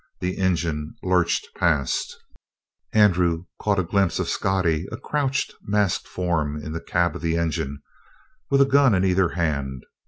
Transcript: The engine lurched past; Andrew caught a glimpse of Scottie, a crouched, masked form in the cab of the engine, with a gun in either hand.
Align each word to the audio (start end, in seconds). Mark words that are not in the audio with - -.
The 0.19 0.39
engine 0.39 0.95
lurched 1.03 1.49
past; 1.55 2.17
Andrew 2.91 3.45
caught 3.61 3.77
a 3.77 3.83
glimpse 3.83 4.17
of 4.17 4.29
Scottie, 4.29 4.87
a 4.91 4.97
crouched, 4.97 5.53
masked 5.61 6.07
form 6.07 6.57
in 6.57 6.71
the 6.71 6.81
cab 6.81 7.15
of 7.15 7.21
the 7.21 7.37
engine, 7.37 7.83
with 8.49 8.61
a 8.61 8.65
gun 8.65 8.95
in 8.95 9.05
either 9.05 9.29
hand. 9.29 9.83